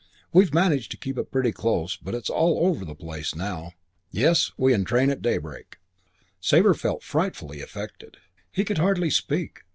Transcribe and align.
We've 0.33 0.51
managed 0.51 0.89
to 0.89 0.97
keep 0.97 1.19
it 1.19 1.29
pretty 1.31 1.51
close, 1.51 1.95
but 1.95 2.15
it's 2.15 2.31
all 2.31 2.65
over 2.67 2.83
the 2.83 2.95
place 2.95 3.35
now. 3.35 3.73
Yes, 4.09 4.51
we 4.57 4.73
entrain 4.73 5.11
at 5.11 5.21
daybreak." 5.21 5.77
Sabre 6.39 6.73
felt 6.73 7.03
frightfully 7.03 7.61
affected. 7.61 8.17
He 8.51 8.65
could 8.65 8.79
hardly 8.79 9.11
speak. 9.11 9.59